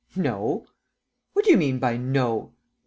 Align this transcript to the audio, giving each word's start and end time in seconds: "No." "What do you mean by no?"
"No." 0.15 0.65
"What 1.33 1.45
do 1.45 1.51
you 1.51 1.57
mean 1.57 1.77
by 1.77 1.95
no?" 1.95 2.53